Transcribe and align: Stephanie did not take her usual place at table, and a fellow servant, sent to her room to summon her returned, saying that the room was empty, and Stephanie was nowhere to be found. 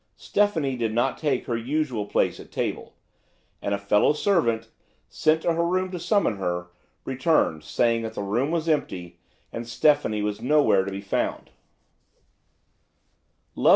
Stephanie 0.17 0.75
did 0.75 0.95
not 0.95 1.15
take 1.19 1.45
her 1.45 1.55
usual 1.55 2.07
place 2.07 2.39
at 2.39 2.51
table, 2.51 2.95
and 3.61 3.71
a 3.71 3.77
fellow 3.77 4.13
servant, 4.13 4.67
sent 5.09 5.43
to 5.43 5.53
her 5.53 5.63
room 5.63 5.91
to 5.91 5.99
summon 5.99 6.37
her 6.37 6.71
returned, 7.05 7.63
saying 7.63 8.01
that 8.01 8.15
the 8.15 8.23
room 8.23 8.49
was 8.49 8.67
empty, 8.67 9.19
and 9.53 9.67
Stephanie 9.67 10.23
was 10.23 10.41
nowhere 10.41 10.83
to 10.83 10.91
be 10.91 11.01
found. 11.01 11.51